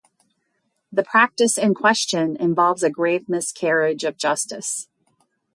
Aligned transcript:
The 0.91 1.03
practice 1.03 1.59
in 1.59 1.75
question 1.75 2.35
involves 2.35 2.81
a 2.81 2.89
grave 2.89 3.29
miscarriage 3.29 4.03
of 4.03 4.17
justice. 4.17 4.87